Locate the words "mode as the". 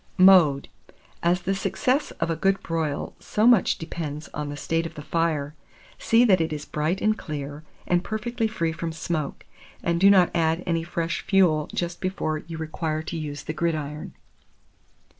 0.17-1.53